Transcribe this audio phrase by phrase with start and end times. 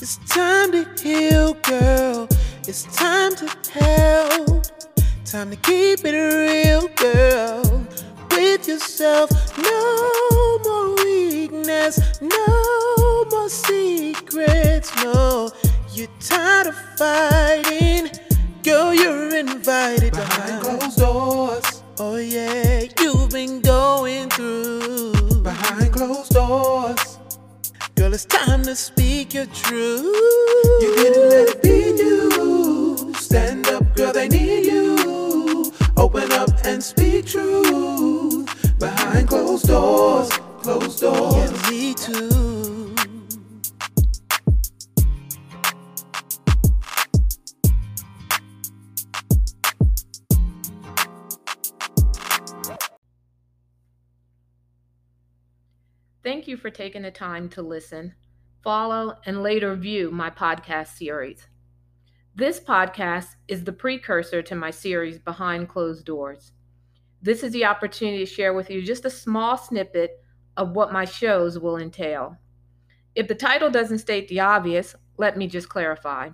[0.00, 2.28] It's time to heal, girl.
[2.68, 4.64] It's time to help.
[5.24, 7.62] Time to keep it real, girl.
[8.30, 15.50] With yourself, no more weakness, no more secrets, no.
[15.92, 18.08] You're tired of fighting,
[18.62, 18.94] girl.
[18.94, 22.67] You're invited Behind closed doors, Oh yeah,
[28.08, 30.00] Girl, it's time to speak your truth.
[30.80, 33.12] You didn't let it be you.
[33.16, 35.70] Stand up, girl, they need you.
[35.94, 38.78] Open up and speak truth.
[38.78, 40.30] Behind closed doors,
[40.62, 41.34] closed doors.
[41.34, 42.47] Yeah, me too.
[56.24, 58.12] Thank you for taking the time to listen,
[58.64, 61.46] follow, and later view my podcast series.
[62.34, 66.50] This podcast is the precursor to my series Behind Closed Doors.
[67.22, 70.20] This is the opportunity to share with you just a small snippet
[70.56, 72.36] of what my shows will entail.
[73.14, 76.30] If the title doesn't state the obvious, let me just clarify.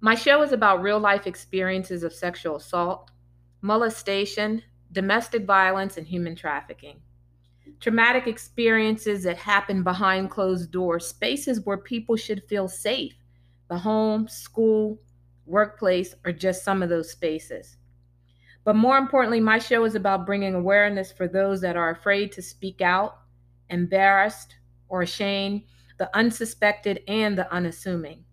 [0.00, 3.12] My show is about real life experiences of sexual assault,
[3.60, 7.00] molestation, domestic violence, and human trafficking
[7.80, 13.14] traumatic experiences that happen behind closed doors, spaces where people should feel safe
[13.68, 15.00] the home, school,
[15.46, 17.78] workplace, or just some of those spaces.
[18.64, 22.42] But more importantly, my show is about bringing awareness for those that are afraid to
[22.42, 23.18] speak out,
[23.70, 24.56] embarrassed,
[24.88, 25.62] or ashamed,
[25.98, 28.24] the unsuspected and the unassuming.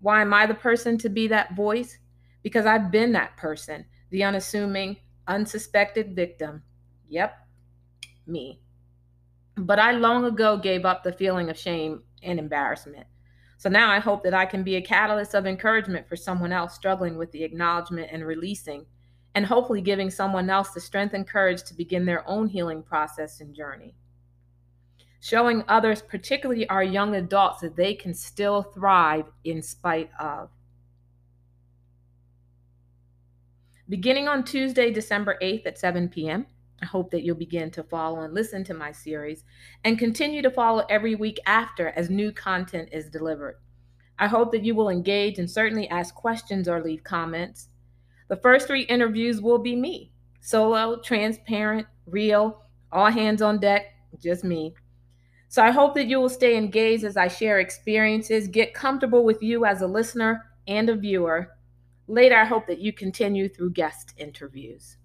[0.00, 1.98] Why am I the person to be that voice?
[2.42, 6.62] Because I've been that person, the unassuming, unsuspected victim.
[7.08, 7.45] Yep,
[8.26, 8.60] me.
[9.56, 13.06] But I long ago gave up the feeling of shame and embarrassment.
[13.58, 16.74] So now I hope that I can be a catalyst of encouragement for someone else
[16.74, 18.84] struggling with the acknowledgement and releasing,
[19.34, 23.40] and hopefully giving someone else the strength and courage to begin their own healing process
[23.40, 23.94] and journey.
[25.20, 30.50] Showing others, particularly our young adults, that they can still thrive in spite of.
[33.88, 36.46] Beginning on Tuesday, December 8th at 7 p.m.,
[36.82, 39.44] I hope that you'll begin to follow and listen to my series
[39.84, 43.58] and continue to follow every week after as new content is delivered.
[44.18, 47.68] I hope that you will engage and certainly ask questions or leave comments.
[48.28, 52.62] The first three interviews will be me solo, transparent, real,
[52.92, 53.86] all hands on deck,
[54.22, 54.74] just me.
[55.48, 59.42] So I hope that you will stay engaged as I share experiences, get comfortable with
[59.42, 61.56] you as a listener and a viewer.
[62.06, 64.98] Later, I hope that you continue through guest interviews.